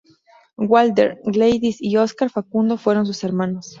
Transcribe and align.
Walter, 0.57 1.19
Gladys 1.25 1.77
y 1.79 1.95
Oscar 1.97 2.31
Facundo 2.31 2.77
fueron 2.79 3.05
sus 3.05 3.23
hermanos. 3.23 3.69